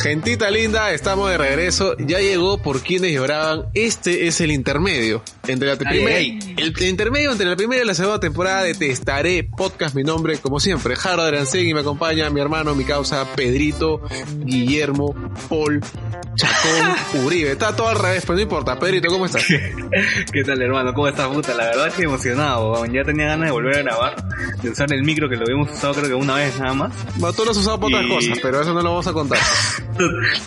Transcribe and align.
Gentita 0.00 0.50
linda, 0.50 0.92
estamos 0.92 1.28
de 1.28 1.36
regreso. 1.36 1.94
Ya 1.98 2.20
llegó 2.20 2.56
por 2.56 2.80
quienes 2.80 3.12
lloraban. 3.12 3.66
Este 3.74 4.28
es 4.28 4.40
el 4.40 4.50
intermedio. 4.50 5.22
Entre 5.46 5.68
la 5.68 5.76
primera, 5.76 6.16
El, 6.16 6.72
intermedio 6.80 7.32
entre 7.32 7.46
la 7.46 7.54
primera 7.54 7.82
y 7.82 7.86
la 7.86 7.92
segunda 7.92 8.18
temporada 8.18 8.62
de 8.62 8.72
Te 8.72 8.90
Estaré 8.90 9.44
Podcast. 9.44 9.94
Mi 9.94 10.02
nombre, 10.02 10.38
como 10.38 10.58
siempre, 10.58 10.96
Jaro 10.96 11.28
y 11.28 11.74
me 11.74 11.80
acompaña 11.80 12.30
mi 12.30 12.40
hermano, 12.40 12.74
mi 12.74 12.84
causa, 12.84 13.26
Pedrito, 13.36 14.00
Guillermo, 14.38 15.14
Paul, 15.50 15.82
Chacón, 16.34 17.24
Uribe. 17.26 17.52
Está 17.52 17.76
todo 17.76 17.88
al 17.88 17.98
revés, 17.98 18.22
pero 18.22 18.36
no 18.36 18.42
importa. 18.42 18.78
Pedrito, 18.78 19.10
¿cómo 19.10 19.26
estás? 19.26 19.44
¿Qué 20.32 20.44
tal, 20.44 20.62
hermano? 20.62 20.94
¿Cómo 20.94 21.08
estás, 21.08 21.28
puta? 21.28 21.52
La 21.52 21.64
verdad 21.64 21.88
es 21.88 21.94
que 21.94 22.04
emocionado. 22.04 22.86
Ya 22.86 23.04
tenía 23.04 23.26
ganas 23.26 23.48
de 23.48 23.52
volver 23.52 23.76
a 23.76 23.82
grabar, 23.82 24.16
de 24.62 24.70
usar 24.70 24.90
el 24.94 25.02
micro 25.02 25.28
que 25.28 25.36
lo 25.36 25.42
habíamos 25.42 25.70
usado 25.72 25.92
creo 25.92 26.08
que 26.08 26.14
una 26.14 26.36
vez 26.36 26.58
nada 26.58 26.72
más. 26.72 26.92
Bueno, 27.16 27.34
tú 27.34 27.44
lo 27.44 27.50
has 27.50 27.56
usado 27.58 27.78
para 27.78 27.98
otras 27.98 28.10
cosas, 28.10 28.38
pero 28.40 28.62
eso 28.62 28.72
no 28.72 28.80
lo 28.80 28.90
vamos 28.90 29.06
a 29.06 29.12
contar. 29.12 29.38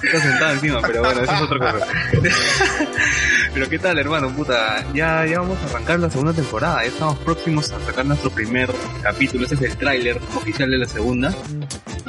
Está 0.04 0.20
sentado 0.20 0.54
encima, 0.54 0.82
pero 0.82 1.02
bueno, 1.02 1.22
eso 1.22 1.34
es 1.34 1.42
otra 1.42 1.72
cosa. 1.72 1.88
pero 3.54 3.70
qué 3.70 3.80
tal, 3.80 4.00
hermano, 4.00 4.30
puta. 4.30 4.86
Ya, 4.94 5.26
ya 5.26 5.40
vamos 5.40 5.58
a 5.62 5.66
arrancar 5.70 6.00
la 6.00 6.10
segunda 6.10 6.34
temporada. 6.34 6.82
Ya 6.82 6.90
estamos 6.90 7.18
próximos 7.20 7.72
a 7.72 7.80
sacar 7.86 8.06
nuestro 8.06 8.30
primer 8.32 8.70
capítulo. 9.02 9.46
Ese 9.46 9.56
es 9.56 9.62
el 9.62 9.78
tráiler 9.78 10.20
oficial 10.36 10.70
de 10.70 10.78
la 10.78 10.88
segunda. 10.88 11.34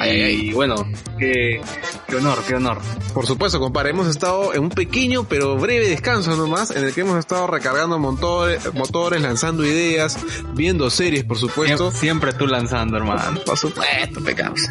Y 0.03 0.51
bueno, 0.53 0.75
qué, 1.17 1.61
qué 2.07 2.15
honor, 2.15 2.39
qué 2.47 2.55
honor. 2.55 2.79
Por 3.13 3.25
supuesto, 3.25 3.59
compadre, 3.59 3.91
hemos 3.91 4.07
estado 4.07 4.53
en 4.53 4.63
un 4.63 4.69
pequeño 4.69 5.23
pero 5.27 5.55
breve 5.57 5.87
descanso 5.87 6.35
nomás, 6.35 6.71
en 6.71 6.83
el 6.83 6.93
que 6.93 7.01
hemos 7.01 7.17
estado 7.17 7.47
recargando 7.47 7.97
motores, 7.97 8.73
motores 8.73 9.21
lanzando 9.21 9.65
ideas, 9.65 10.17
viendo 10.53 10.89
series, 10.89 11.23
por 11.23 11.37
supuesto. 11.37 11.91
Siempre, 11.91 12.33
tú 12.33 12.45
lanzando, 12.45 12.97
hermano. 12.97 13.39
Por 13.45 13.57
supuesto, 13.57 14.21
pecamos. 14.23 14.61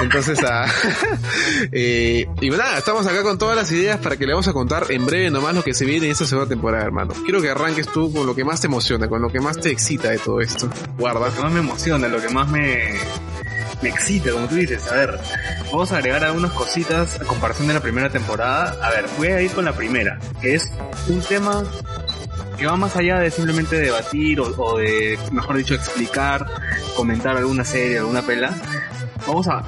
Entonces, 0.00 0.38
ah, 0.46 0.66
eh, 1.72 2.26
y 2.40 2.50
nada, 2.50 2.78
estamos 2.78 3.06
acá 3.06 3.22
con 3.22 3.38
todas 3.38 3.56
las 3.56 3.70
ideas 3.72 3.98
para 3.98 4.16
que 4.16 4.26
le 4.26 4.32
vamos 4.32 4.48
a 4.48 4.52
contar 4.52 4.86
en 4.90 5.06
breve 5.06 5.30
nomás 5.30 5.54
lo 5.54 5.62
que 5.62 5.74
se 5.74 5.84
viene 5.84 6.06
en 6.06 6.12
esta 6.12 6.26
segunda 6.26 6.48
temporada, 6.48 6.84
hermano. 6.84 7.14
Quiero 7.24 7.40
que 7.40 7.50
arranques 7.50 7.88
tú 7.88 8.12
con 8.12 8.26
lo 8.26 8.34
que 8.34 8.44
más 8.44 8.60
te 8.60 8.66
emociona, 8.66 9.08
con 9.08 9.22
lo 9.22 9.30
que 9.30 9.40
más 9.40 9.58
te 9.58 9.70
excita 9.70 10.10
de 10.10 10.18
todo 10.18 10.40
esto. 10.40 10.68
Guarda. 10.98 11.28
Lo 11.28 11.34
que 11.34 11.42
más 11.42 11.52
me 11.52 11.60
emociona, 11.60 12.08
lo 12.08 12.20
que 12.20 12.28
más 12.28 12.48
me, 12.48 12.94
me 13.82 13.88
excita, 13.88 14.32
como 14.32 14.46
tú 14.46 14.54
dices. 14.56 14.90
A 14.90 14.94
ver, 14.94 15.18
vamos 15.66 15.92
a 15.92 15.98
agregar 15.98 16.24
algunas 16.24 16.52
cositas 16.52 17.20
a 17.20 17.24
comparación 17.24 17.68
de 17.68 17.74
la 17.74 17.80
primera 17.80 18.10
temporada. 18.10 18.76
A 18.82 18.90
ver, 18.90 19.06
voy 19.18 19.28
a 19.28 19.42
ir 19.42 19.50
con 19.52 19.64
la 19.64 19.72
primera, 19.72 20.18
que 20.40 20.54
es 20.54 20.70
un 21.08 21.20
tema 21.20 21.64
que 22.56 22.66
va 22.66 22.76
más 22.76 22.94
allá 22.96 23.18
de 23.18 23.30
simplemente 23.30 23.76
debatir 23.76 24.40
o, 24.40 24.78
de, 24.78 25.18
mejor 25.32 25.56
dicho, 25.56 25.74
explicar, 25.74 26.46
comentar 26.96 27.36
alguna 27.36 27.64
serie, 27.64 27.98
alguna 27.98 28.22
pela. 28.22 28.54
Vamos 29.26 29.48
a 29.48 29.64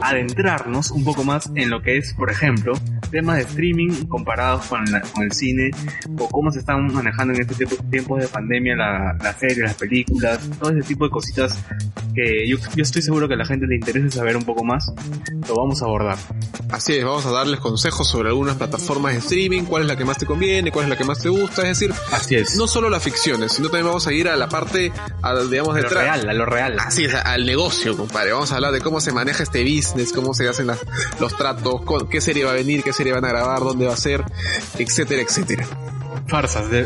adentrarnos 0.00 0.90
un 0.90 1.04
poco 1.04 1.24
más 1.24 1.50
en 1.54 1.70
lo 1.70 1.82
que 1.82 1.98
es, 1.98 2.14
por 2.14 2.30
ejemplo, 2.30 2.72
temas 3.10 3.36
de 3.36 3.42
streaming 3.42 4.06
comparados 4.06 4.66
con, 4.66 4.84
con 5.12 5.24
el 5.24 5.32
cine 5.32 5.70
o 6.18 6.28
cómo 6.28 6.50
se 6.50 6.60
están 6.60 6.86
manejando 6.92 7.34
en 7.34 7.42
estos 7.42 7.58
tiempos 7.90 8.20
de 8.20 8.28
pandemia 8.28 8.76
las 8.76 9.22
la 9.22 9.32
series, 9.34 9.58
las 9.58 9.74
películas, 9.74 10.50
todo 10.58 10.70
ese 10.70 10.88
tipo 10.88 11.04
de 11.04 11.10
cositas 11.10 11.62
que 12.14 12.46
yo, 12.48 12.56
yo 12.74 12.82
estoy 12.82 13.02
seguro 13.02 13.28
que 13.28 13.34
a 13.34 13.36
la 13.36 13.44
gente 13.44 13.66
le 13.66 13.76
interesa 13.76 14.18
saber 14.18 14.36
un 14.36 14.44
poco 14.44 14.64
más, 14.64 14.92
lo 15.48 15.54
vamos 15.54 15.82
a 15.82 15.86
abordar. 15.86 16.18
Así 16.70 16.94
es, 16.94 17.04
vamos 17.04 17.26
a 17.26 17.30
darles 17.30 17.60
consejos 17.60 18.08
sobre 18.08 18.28
algunas 18.28 18.56
plataformas 18.56 19.12
de 19.12 19.18
streaming, 19.18 19.64
cuál 19.64 19.82
es 19.82 19.88
la 19.88 19.96
que 19.96 20.04
más 20.04 20.18
te 20.18 20.26
conviene, 20.26 20.70
cuál 20.70 20.84
es 20.84 20.90
la 20.90 20.96
que 20.96 21.04
más 21.04 21.18
te 21.20 21.28
gusta, 21.28 21.62
es 21.62 21.78
decir, 21.78 21.94
así 22.12 22.36
es. 22.36 22.56
no 22.56 22.66
solo 22.66 22.88
las 22.88 23.02
ficciones, 23.02 23.52
sino 23.52 23.68
también 23.68 23.86
vamos 23.86 24.06
a 24.06 24.12
ir 24.12 24.28
a 24.28 24.36
la 24.36 24.48
parte, 24.48 24.92
digamos, 25.50 25.74
de 25.74 25.82
lo 25.82 25.88
real, 25.88 26.28
a 26.28 26.32
lo 26.32 26.46
real. 26.46 26.76
Así 26.78 27.04
es, 27.04 27.14
al 27.14 27.44
negocio, 27.44 27.96
compadre. 27.96 28.32
Vamos 28.32 28.52
a 28.52 28.56
hablar 28.56 28.72
de 28.72 28.80
cómo 28.80 29.00
se 29.00 29.12
maneja 29.12 29.42
este 29.42 29.62
business, 29.62 30.12
cómo 30.12 30.34
se 30.34 30.48
hacen 30.48 30.68
los 31.20 31.36
tratos, 31.36 31.82
con, 31.82 32.08
qué 32.08 32.20
serie 32.20 32.44
va 32.44 32.52
a 32.52 32.54
venir, 32.54 32.82
qué 32.82 32.92
serie 32.92 33.12
van 33.12 33.24
a 33.24 33.28
grabar, 33.28 33.60
dónde 33.60 33.86
va 33.86 33.94
a 33.94 33.96
ser, 33.96 34.24
etcétera, 34.78 35.22
etcétera 35.22 35.66
farsas, 36.26 36.70
de, 36.70 36.84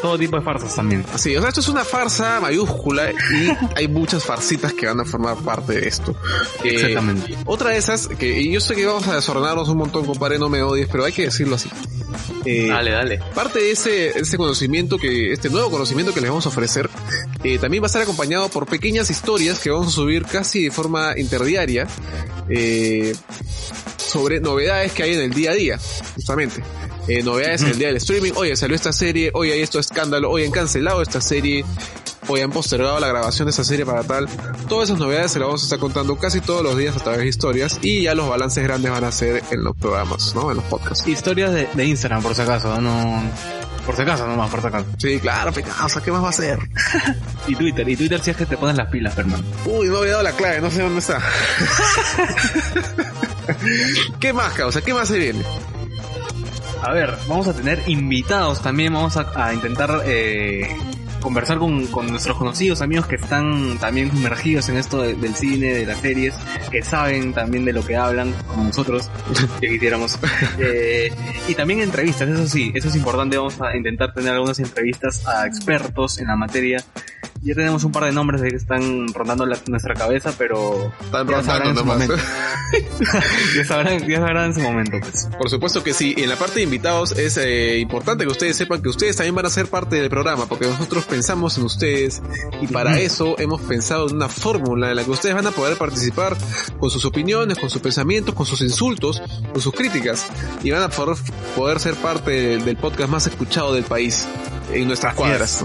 todo 0.00 0.18
tipo 0.18 0.36
de 0.36 0.42
farsas 0.42 0.74
también. 0.74 1.04
Así, 1.12 1.36
o 1.36 1.40
sea, 1.40 1.48
esto 1.48 1.60
es 1.60 1.68
una 1.68 1.84
farsa 1.84 2.40
mayúscula 2.40 3.10
y 3.12 3.50
hay 3.76 3.88
muchas 3.88 4.24
farsitas 4.24 4.72
que 4.72 4.86
van 4.86 5.00
a 5.00 5.04
formar 5.04 5.36
parte 5.38 5.80
de 5.80 5.88
esto. 5.88 6.14
Eh, 6.64 6.74
Exactamente. 6.74 7.36
Otra 7.46 7.70
de 7.70 7.78
esas, 7.78 8.08
que 8.08 8.50
yo 8.50 8.60
sé 8.60 8.74
que 8.74 8.86
vamos 8.86 9.06
a 9.08 9.14
desordenarnos 9.14 9.68
un 9.68 9.78
montón, 9.78 10.04
compadre, 10.04 10.38
no 10.38 10.48
me 10.48 10.62
odies, 10.62 10.88
pero 10.90 11.04
hay 11.04 11.12
que 11.12 11.22
decirlo 11.22 11.56
así. 11.56 11.70
Eh, 12.44 12.66
dale, 12.68 12.90
dale. 12.90 13.20
Parte 13.34 13.60
de 13.60 13.70
ese, 13.70 14.18
ese 14.18 14.36
conocimiento 14.36 14.98
que, 14.98 15.32
este 15.32 15.50
nuevo 15.50 15.70
conocimiento 15.70 16.12
que 16.12 16.20
les 16.20 16.30
vamos 16.30 16.46
a 16.46 16.48
ofrecer, 16.48 16.88
eh, 17.44 17.58
también 17.58 17.82
va 17.82 17.86
a 17.86 17.88
estar 17.88 18.02
acompañado 18.02 18.48
por 18.48 18.66
pequeñas 18.66 19.10
historias 19.10 19.58
que 19.58 19.70
vamos 19.70 19.88
a 19.88 19.90
subir 19.90 20.24
casi 20.24 20.64
de 20.64 20.70
forma 20.70 21.14
interdiaria, 21.16 21.86
sobre 23.96 24.40
novedades 24.40 24.92
que 24.92 25.04
hay 25.04 25.14
en 25.14 25.20
el 25.20 25.32
día 25.32 25.52
a 25.52 25.54
día, 25.54 25.78
justamente 26.16 26.62
eh, 27.08 27.22
novedades 27.22 27.62
en 27.62 27.68
el 27.68 27.78
día 27.78 27.88
del 27.88 27.96
streaming. 27.96 28.32
Oye, 28.36 28.56
salió 28.56 28.76
esta 28.76 28.92
serie, 28.92 29.30
oye, 29.34 29.52
hay 29.52 29.60
esto 29.60 29.78
escándalo, 29.78 30.30
hoy 30.30 30.44
han 30.44 30.50
cancelado 30.50 31.02
esta 31.02 31.20
serie, 31.20 31.64
hoy 32.28 32.40
han 32.40 32.50
postergado 32.50 33.00
la 33.00 33.08
grabación 33.08 33.46
de 33.46 33.50
esta 33.50 33.64
serie 33.64 33.84
para 33.84 34.02
tal. 34.02 34.28
Todas 34.68 34.88
esas 34.88 35.00
novedades 35.00 35.32
se 35.32 35.38
las 35.38 35.46
vamos 35.46 35.62
a 35.62 35.64
estar 35.64 35.78
contando 35.78 36.16
casi 36.16 36.40
todos 36.40 36.62
los 36.62 36.76
días 36.76 36.96
a 36.96 37.00
través 37.00 37.20
de 37.20 37.28
historias 37.28 37.78
y 37.82 38.02
ya 38.02 38.14
los 38.14 38.28
balances 38.28 38.62
grandes 38.62 38.90
van 38.90 39.04
a 39.04 39.12
ser 39.12 39.42
en 39.50 39.64
los 39.64 39.76
programas, 39.76 40.34
¿no? 40.34 40.50
En 40.50 40.58
los 40.58 40.66
podcasts. 40.66 41.06
Historias 41.06 41.52
de, 41.52 41.68
de 41.72 41.84
Instagram, 41.84 42.22
por 42.22 42.34
si 42.34 42.42
acaso, 42.42 42.80
no... 42.80 43.22
Por 43.86 43.96
si 43.96 44.02
acaso, 44.02 44.26
nomás, 44.26 44.50
por 44.50 44.60
si 44.60 44.66
acaso. 44.66 44.86
Sí, 44.98 45.18
claro, 45.20 45.52
sea, 45.52 46.02
¿qué 46.04 46.12
más 46.12 46.22
va 46.22 46.26
a 46.26 46.30
hacer? 46.30 46.58
y 47.48 47.56
Twitter, 47.56 47.88
y 47.88 47.96
Twitter 47.96 48.20
si 48.20 48.30
es 48.30 48.36
que 48.36 48.46
te 48.46 48.56
ponen 48.56 48.76
las 48.76 48.90
pilas, 48.90 49.14
Fernando. 49.14 49.46
Uy, 49.64 49.88
no 49.88 49.98
había 49.98 50.12
dado 50.12 50.22
la 50.22 50.32
clave, 50.32 50.60
no 50.60 50.70
sé 50.70 50.82
dónde 50.82 51.00
está. 51.00 51.18
¿Qué 54.20 54.32
más, 54.32 54.52
causa? 54.52 54.82
¿Qué 54.82 54.94
más 54.94 55.08
se 55.08 55.18
viene? 55.18 55.42
A 56.82 56.92
ver, 56.92 57.16
vamos 57.28 57.46
a 57.48 57.54
tener 57.54 57.82
invitados 57.86 58.62
también, 58.62 58.92
vamos 58.92 59.16
a, 59.16 59.54
intentar 59.54 60.02
eh, 60.06 60.66
conversar 61.20 61.58
con, 61.58 61.90
nuestros 62.08 62.36
conocidos 62.36 62.80
amigos 62.80 63.06
que 63.06 63.16
están 63.16 63.78
también 63.78 64.10
sumergidos 64.10 64.68
en 64.70 64.76
esto 64.76 65.02
del 65.02 65.34
cine, 65.34 65.74
de 65.74 65.86
las 65.86 65.98
series, 66.00 66.34
que 66.70 66.82
saben 66.82 67.32
también 67.32 67.64
de 67.64 67.72
lo 67.72 67.84
que 67.84 67.96
hablan, 67.96 68.32
como 68.46 68.64
nosotros, 68.64 69.10
que 69.60 69.68
quisiéramos. 69.68 70.18
Eh, 70.58 71.12
y 71.48 71.54
también 71.54 71.80
entrevistas, 71.80 72.28
eso 72.28 72.46
sí, 72.46 72.72
eso 72.74 72.88
es 72.88 72.96
importante, 72.96 73.36
vamos 73.36 73.60
a 73.60 73.76
intentar 73.76 74.14
tener 74.14 74.32
algunas 74.32 74.58
entrevistas 74.58 75.26
a 75.26 75.46
expertos 75.46 76.18
en 76.18 76.28
la 76.28 76.36
materia 76.36 76.82
ya 77.42 77.54
tenemos 77.54 77.84
un 77.84 77.92
par 77.92 78.04
de 78.04 78.12
nombres 78.12 78.42
que 78.42 78.48
están 78.48 79.08
rondando 79.14 79.46
nuestra 79.46 79.94
cabeza, 79.94 80.32
pero 80.36 80.92
están 81.02 81.26
ya 81.26 81.42
sabrán 81.42 81.68
en 81.68 81.76
su 81.76 81.84
momento. 81.84 82.14
ya, 83.56 83.64
sabrán, 83.64 84.44
en 84.44 84.54
su 84.54 84.60
momento, 84.60 84.98
pues. 85.00 85.28
Por 85.38 85.48
supuesto 85.48 85.82
que 85.82 85.94
sí. 85.94 86.14
Y 86.16 86.22
en 86.24 86.28
la 86.28 86.36
parte 86.36 86.56
de 86.56 86.62
invitados 86.62 87.12
es 87.12 87.38
eh, 87.38 87.78
importante 87.78 88.24
que 88.24 88.30
ustedes 88.30 88.56
sepan 88.56 88.82
que 88.82 88.90
ustedes 88.90 89.16
también 89.16 89.34
van 89.34 89.46
a 89.46 89.50
ser 89.50 89.68
parte 89.68 89.96
del 89.96 90.10
programa, 90.10 90.46
porque 90.46 90.66
nosotros 90.66 91.04
pensamos 91.04 91.56
en 91.56 91.64
ustedes 91.64 92.22
y 92.60 92.66
para 92.66 92.98
eso 93.00 93.38
hemos 93.38 93.62
pensado 93.62 94.08
en 94.08 94.16
una 94.16 94.28
fórmula 94.28 94.90
en 94.90 94.96
la 94.96 95.04
que 95.04 95.10
ustedes 95.10 95.34
van 95.34 95.46
a 95.46 95.50
poder 95.50 95.78
participar 95.78 96.36
con 96.78 96.90
sus 96.90 97.04
opiniones, 97.06 97.58
con 97.58 97.70
sus 97.70 97.80
pensamientos, 97.80 98.34
con 98.34 98.44
sus 98.44 98.60
insultos, 98.60 99.22
con 99.52 99.62
sus 99.62 99.72
críticas 99.72 100.26
y 100.62 100.70
van 100.70 100.82
a 100.82 100.88
poder, 100.88 101.16
poder 101.56 101.80
ser 101.80 101.94
parte 101.94 102.58
del, 102.58 102.76
podcast 102.76 103.10
más 103.10 103.26
escuchado 103.26 103.74
del 103.74 103.84
país 103.84 104.26
en 104.72 104.86
nuestras 104.86 105.14
cuadras. 105.14 105.64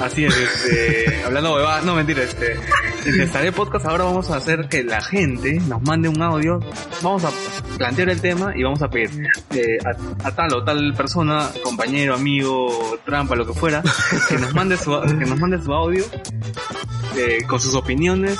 Así 0.00 0.24
es, 0.24 0.36
este, 0.36 1.22
hablando 1.24 1.56
de 1.58 1.82
no 1.84 1.94
mentira, 1.94 2.22
este, 2.22 2.58
en 3.06 3.20
Estaré 3.20 3.52
Podcast 3.52 3.86
ahora 3.86 4.04
vamos 4.04 4.30
a 4.30 4.36
hacer 4.36 4.68
que 4.68 4.82
la 4.82 5.00
gente 5.00 5.60
nos 5.68 5.82
mande 5.82 6.08
un 6.08 6.20
audio, 6.20 6.58
vamos 7.02 7.24
a 7.24 7.30
plantear 7.78 8.10
el 8.10 8.20
tema 8.20 8.52
y 8.56 8.62
vamos 8.62 8.82
a 8.82 8.88
pedir 8.88 9.28
eh, 9.54 9.78
a, 10.24 10.30
tal 10.32 10.54
o 10.54 10.64
tal 10.64 10.94
persona, 10.94 11.48
compañero, 11.62 12.14
amigo, 12.14 12.98
trampa, 13.04 13.36
lo 13.36 13.46
que 13.46 13.54
fuera, 13.54 13.82
que 14.28 14.38
nos 14.38 14.52
mande 14.54 14.76
su, 14.76 14.90
que 15.00 15.26
nos 15.26 15.38
mande 15.38 15.62
su 15.62 15.72
audio 15.72 16.04
eh, 17.16 17.44
con 17.46 17.60
sus 17.60 17.74
opiniones 17.74 18.38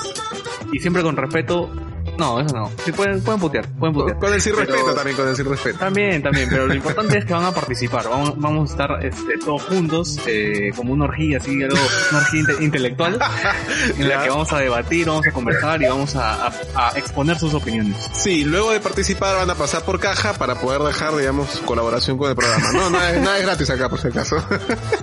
y 0.73 0.81
siempre 0.81 1.03
con 1.03 1.17
respeto 1.17 1.71
No, 2.19 2.41
eso 2.41 2.55
no. 2.55 2.71
Sí, 2.85 2.93
pueden, 2.93 3.21
pueden 3.23 3.41
putear, 3.41 3.67
pueden 3.79 3.95
putear. 3.95 4.19
Con 4.19 4.33
el 4.33 4.41
sin 4.41 4.55
Pero- 4.55 4.67
respeto 4.67 4.95
también, 4.95 5.17
con 5.17 5.29
el 5.29 5.37
sin 5.37 5.45
respeto. 5.47 5.79
También, 5.79 6.23
también, 6.23 6.49
pero 6.49 6.67
lo 6.67 6.75
importante 6.75 7.19
es 7.19 7.25
que 7.25 7.33
van 7.35 7.45
a 7.45 7.53
participar. 7.53 8.09
Vamos, 8.09 8.35
vamos 8.37 8.71
a 8.71 8.73
estar 8.73 9.05
este, 9.05 9.39
todos 9.45 9.63
juntos, 9.65 10.19
eh, 10.27 10.71
como 10.77 10.93
una 10.93 11.05
orgía, 11.07 11.39
así, 11.39 11.63
algo, 11.63 11.77
una 12.11 12.19
orgía 12.21 12.41
inte- 12.41 12.63
intelectual, 12.65 13.19
en 13.99 14.09
la 14.09 14.23
que 14.23 14.29
vamos 14.31 14.53
a 14.53 14.59
debatir, 14.59 15.07
vamos 15.07 15.27
a 15.27 15.33
conversar 15.33 15.83
y 15.83 15.87
vamos 15.87 16.15
a, 16.17 16.47
a- 16.47 16.53
a 16.77 16.99
exponer 16.99 17.39
sus 17.39 17.53
opiniones. 17.55 17.97
Sí, 18.13 18.45
luego 18.45 18.71
de 18.73 18.81
participar 18.81 19.37
van 19.37 19.51
a 19.51 19.55
pasar 19.55 19.83
por 19.85 19.99
caja 19.99 20.35
para 20.35 20.55
poder 20.61 20.83
dejar, 20.83 21.17
digamos, 21.17 21.49
colaboración 21.65 22.17
con 22.17 22.31
el 22.31 22.37
programa. 22.37 22.73
No, 22.73 22.91
nada, 22.91 23.11
es- 23.13 23.21
nada 23.23 23.39
es 23.39 23.43
gratis 23.45 23.71
acá, 23.71 23.89
por 23.89 24.01
si 24.01 24.09
acaso. 24.09 24.37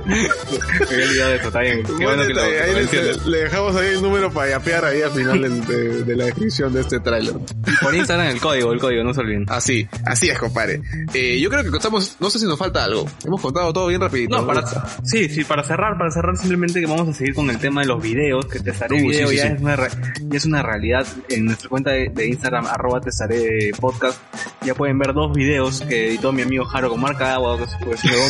Me 0.06 0.16
había 0.16 1.06
olvidado 1.08 1.30
de 1.32 1.36
eso, 1.38 1.48
está 1.48 1.60
bien. 1.60 1.84
Qué 1.84 2.06
bueno 2.06 2.26
que 2.26 2.34
lo, 2.34 2.42
ahí 2.42 2.88
que 2.88 2.98
lo 3.02 3.12
le, 3.26 3.30
le 3.32 3.38
dejamos 3.44 3.76
ahí 3.76 3.88
el 3.96 4.02
número 4.02 4.32
para 4.32 4.50
yapear 4.52 4.86
ahí 4.86 5.02
al 5.02 5.12
final 5.12 5.42
de, 5.68 6.04
de 6.04 6.16
la 6.16 6.26
descripción 6.26 6.74
de 6.74 6.82
este 6.82 7.00
tráiler. 7.02 7.34
Por 7.82 7.96
Instagram 7.96 8.28
el 8.28 8.40
código, 8.40 8.72
el 8.72 8.80
código, 8.80 9.04
no 9.04 9.14
se 9.14 9.22
olviden. 9.22 9.46
Así, 9.50 9.88
así 10.06 10.30
es, 10.30 10.38
compadre. 10.38 10.82
Eh, 11.14 11.40
yo 11.40 11.50
creo 11.50 11.64
que 11.64 11.72
contamos, 11.72 12.18
no 12.20 12.30
sé 12.30 12.40
si 12.40 12.46
nos 12.46 12.58
falta 12.58 12.84
algo. 12.84 13.06
Hemos 13.26 13.42
contado 13.42 13.74
todo 13.74 13.88
bien 13.88 14.02
rapidito. 14.02 14.38
No, 14.38 14.46
para, 14.46 14.64
sí, 15.04 15.30
sí, 15.30 15.44
para 15.44 15.64
cerrar, 15.64 15.98
para 15.98 16.12
cerrar 16.12 16.38
simplemente 16.38 16.80
que 16.80 16.86
vamos 16.86 17.10
a 17.10 17.14
seguir 17.14 17.34
con 17.34 17.50
el 17.50 17.58
tema 17.60 17.82
de 17.82 17.88
los 17.88 18.02
videos, 18.02 18.46
que 18.46 18.60
Tesaré 18.60 18.92
Uh, 18.92 19.08
Video 19.08 19.30
sí, 19.30 19.36
sí, 19.36 19.42
ya, 19.42 19.48
sí. 19.48 19.54
Es 19.56 19.62
una, 19.62 19.78
ya 19.78 20.38
es 20.38 20.46
una 20.46 20.64
realidad 20.64 21.08
en 21.30 21.46
nuestra 21.46 21.70
cuenta 21.70 21.92
de, 21.92 22.10
de 22.10 22.28
Instagram, 22.28 22.66
arroba 22.68 23.02
Tesaré 23.02 23.72
Podcast. 23.80 24.20
Ya 24.66 24.76
pueden 24.76 25.00
ver 25.00 25.14
dos 25.14 25.34
videos 25.34 25.82
que 25.82 26.10
editó 26.10 26.32
mi 26.32 26.44
amigo 26.44 26.66
Jaro 26.66 26.90
con 26.90 27.02
marca 27.02 27.28
de 27.28 27.34
agua, 27.34 27.58
pues, 27.58 28.00
pero, 28.04 28.22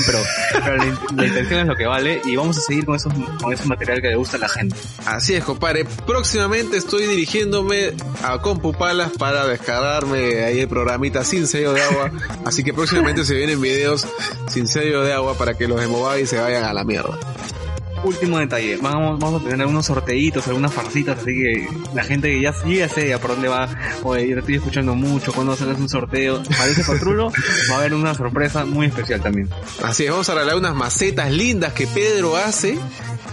pero 0.56 0.78
la, 0.78 0.98
la 1.16 1.28
intención 1.28 1.62
es 1.62 1.68
lo 1.68 1.76
que 1.76 1.86
vale 1.86 2.22
y 2.26 2.36
vamos 2.36 2.58
a 2.58 2.62
seguir 2.62 2.86
con, 2.86 2.96
esos, 2.96 3.14
con 3.42 3.52
ese 3.52 3.66
material 3.66 4.02
que 4.02 4.10
le 4.10 4.16
gusta 4.16 4.38
a 4.38 4.40
la 4.40 4.50
gente. 4.50 4.76
Así 5.06 5.34
es, 5.34 5.44
compadre. 5.44 5.86
Próximamente 6.06 6.78
estoy 6.78 7.06
dirigiéndome 7.08 7.94
a 8.24 8.38
Compupalas 8.62 9.12
para 9.18 9.48
descargarme 9.48 10.44
ahí 10.44 10.60
el 10.60 10.68
programita 10.68 11.24
sin 11.24 11.48
sello 11.48 11.74
de 11.74 11.82
agua. 11.82 12.12
Así 12.46 12.64
que 12.64 12.74
próximamente 12.74 13.26
se 13.26 13.34
vienen 13.34 13.60
videos 13.60 14.08
sin 14.48 14.68
sello 14.68 15.02
de 15.02 15.14
agua 15.14 15.36
para 15.36 15.56
que 15.56 15.68
los 15.68 15.82
de 15.82 16.30
se 16.30 16.40
vayan 16.40 16.66
a 16.66 16.74
la 16.74 16.84
mierda. 16.84 17.18
Último 18.04 18.40
detalle, 18.40 18.78
vamos, 18.78 19.20
vamos 19.20 19.42
a 19.42 19.44
tener 19.44 19.62
algunos 19.62 19.86
sorteitos, 19.86 20.48
algunas 20.48 20.74
farcitas, 20.74 21.20
así 21.20 21.28
que 21.34 21.68
la 21.94 22.04
gente 22.04 22.30
que 22.30 22.42
ya, 22.42 22.52
ya 22.68 22.90
sé 22.90 23.10
ya 23.10 23.20
por 23.20 23.32
dónde 23.32 23.48
va, 23.48 23.70
oye, 24.04 24.28
yo 24.28 24.34
te 24.36 24.40
estoy 24.40 24.56
escuchando 24.56 24.96
mucho, 24.96 25.32
cuando 25.34 25.54
haces 25.54 25.68
un 25.78 25.88
sorteo, 25.88 26.42
parece 26.58 26.84
patrulo, 26.84 27.32
va 27.70 27.76
a 27.76 27.78
haber 27.80 27.94
una 27.94 28.14
sorpresa 28.16 28.66
muy 28.66 28.88
especial 28.88 29.22
también. 29.22 29.50
Así 29.84 30.06
es, 30.06 30.10
vamos 30.10 30.28
a 30.30 30.34
regalar 30.34 30.56
unas 30.58 30.74
macetas 30.76 31.32
lindas 31.32 31.74
que 31.74 31.86
Pedro 31.88 32.36
hace. 32.38 32.78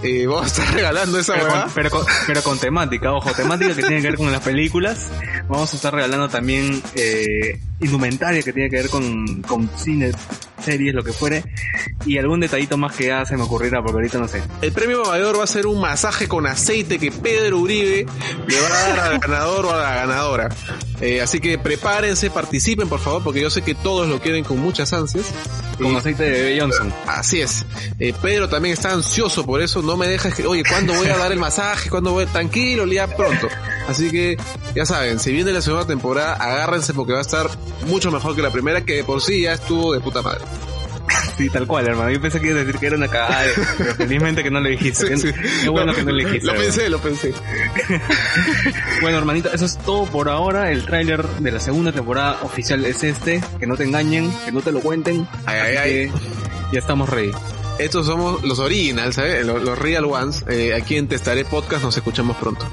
Eh, 0.02 0.26
vamos 0.26 0.44
a 0.44 0.46
estar 0.46 0.74
regalando 0.74 1.18
esa 1.18 1.32
Pero 1.32 1.44
huevada. 1.46 1.64
con, 1.64 1.72
pero, 1.74 1.90
con, 1.90 2.04
pero 2.26 2.42
con 2.42 2.58
temática, 2.58 3.12
ojo, 3.12 3.32
temática 3.32 3.74
que 3.74 3.82
tiene 3.82 4.00
que 4.00 4.08
ver 4.08 4.16
con 4.16 4.30
las 4.30 4.42
películas. 4.42 5.10
Vamos 5.48 5.72
a 5.72 5.76
estar 5.76 5.92
regalando 5.92 6.28
también 6.28 6.80
eh, 6.94 7.58
indumentaria 7.80 8.42
que 8.42 8.52
tiene 8.52 8.70
que 8.70 8.76
ver 8.76 8.90
con, 8.90 9.42
con 9.42 9.68
cine, 9.76 10.12
series, 10.62 10.94
lo 10.94 11.02
que 11.02 11.12
fuere. 11.12 11.44
Y 12.06 12.18
algún 12.18 12.40
detallito 12.40 12.76
más 12.76 12.94
que 12.94 13.06
ya 13.06 13.24
se 13.24 13.36
me 13.36 13.42
ocurrirá, 13.42 13.82
porque 13.82 13.96
ahorita 13.96 14.18
no 14.18 14.28
sé. 14.28 14.42
El 14.62 14.72
premio 14.72 15.04
mayor 15.04 15.38
va 15.38 15.44
a 15.44 15.46
ser 15.46 15.66
un 15.66 15.80
masaje 15.80 16.28
con 16.28 16.46
aceite 16.46 16.98
que 16.98 17.10
Pedro 17.10 17.58
Uribe 17.58 18.06
le 18.46 18.60
va 18.60 18.66
a 18.66 18.70
dar 18.70 19.00
al 19.12 19.18
ganador 19.18 19.66
o 19.66 19.74
a 19.74 19.78
la 19.78 19.94
ganadora. 19.94 20.48
Eh, 21.00 21.20
así 21.20 21.40
que 21.40 21.58
prepárense, 21.58 22.30
participen 22.30 22.88
por 22.88 22.98
favor, 22.98 23.22
porque 23.22 23.40
yo 23.40 23.50
sé 23.50 23.62
que 23.62 23.74
todos 23.74 24.08
lo 24.08 24.20
quieren 24.20 24.44
con 24.44 24.58
muchas 24.58 24.92
ansias. 24.92 25.26
Con 25.78 25.94
aceite 25.94 26.24
de 26.24 26.30
bebé 26.30 26.60
Johnson. 26.60 26.92
Así 27.06 27.40
es. 27.40 27.64
Eh, 28.00 28.12
Pedro 28.20 28.48
también 28.48 28.72
está 28.72 28.92
ansioso 28.92 29.46
por 29.46 29.62
eso. 29.62 29.80
No 29.82 29.96
me 29.96 30.08
deja 30.08 30.30
que, 30.30 30.46
oye, 30.46 30.64
¿cuándo 30.68 30.92
voy 30.94 31.08
a 31.08 31.16
dar 31.16 31.30
el 31.30 31.38
masaje? 31.38 31.88
¿Cuándo 31.88 32.12
voy? 32.12 32.26
Tranquilo, 32.26 32.84
ya 32.86 33.06
pronto. 33.06 33.48
Así 33.88 34.10
que, 34.10 34.36
ya 34.74 34.84
saben, 34.84 35.18
si 35.18 35.32
viene 35.32 35.50
la 35.50 35.62
segunda 35.62 35.86
temporada, 35.86 36.34
agárrense 36.34 36.92
porque 36.92 37.12
va 37.14 37.18
a 37.18 37.22
estar 37.22 37.48
mucho 37.86 38.10
mejor 38.10 38.36
que 38.36 38.42
la 38.42 38.50
primera, 38.50 38.84
que 38.84 38.96
de 38.96 39.04
por 39.04 39.22
sí 39.22 39.42
ya 39.42 39.54
estuvo 39.54 39.94
de 39.94 40.00
puta 40.00 40.22
madre. 40.22 40.44
Sí, 41.38 41.48
tal 41.50 41.66
cual, 41.68 41.86
hermano. 41.86 42.10
Yo 42.10 42.20
pensé 42.20 42.40
que 42.40 42.48
iba 42.48 42.56
a 42.56 42.64
decir 42.64 42.80
que 42.80 42.86
era 42.88 42.96
una 42.96 43.06
cagada, 43.06 43.44
pero 43.78 43.94
felizmente 43.94 44.42
que 44.42 44.50
no 44.50 44.60
lo 44.60 44.68
dijiste. 44.68 45.16
Sí, 45.16 45.28
sí. 45.28 45.40
Qué 45.62 45.68
bueno 45.68 45.94
que 45.94 46.02
no 46.02 46.10
lo 46.10 46.18
dijiste. 46.18 46.46
Lo 46.46 46.52
hermano. 46.52 46.72
pensé, 46.72 46.90
lo 46.90 46.98
pensé. 46.98 47.32
Bueno, 49.00 49.18
hermanito, 49.18 49.48
eso 49.52 49.64
es 49.64 49.78
todo 49.78 50.04
por 50.06 50.28
ahora. 50.28 50.72
El 50.72 50.84
tráiler 50.84 51.24
de 51.24 51.52
la 51.52 51.60
segunda 51.60 51.92
temporada 51.92 52.40
oficial 52.42 52.84
es 52.84 53.04
este. 53.04 53.40
Que 53.60 53.66
no 53.68 53.76
te 53.76 53.84
engañen, 53.84 54.32
que 54.44 54.50
no 54.50 54.60
te 54.60 54.72
lo 54.72 54.80
cuenten. 54.80 55.28
Ay, 55.46 55.58
ay, 55.60 55.76
ay. 55.76 56.12
ya 56.72 56.80
estamos 56.80 57.08
ready. 57.08 57.30
Estos 57.78 58.06
somos 58.06 58.42
los 58.42 58.58
originals, 58.58 59.14
¿sabes? 59.14 59.46
Los, 59.46 59.62
los 59.62 59.78
real 59.78 60.06
ones. 60.06 60.44
Eh, 60.48 60.74
aquí 60.74 60.96
en 60.96 61.06
Testaré 61.06 61.44
Podcast 61.44 61.84
nos 61.84 61.96
escuchamos 61.96 62.36
pronto. 62.36 62.66